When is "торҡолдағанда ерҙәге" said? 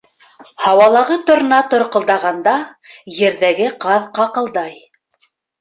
1.75-3.71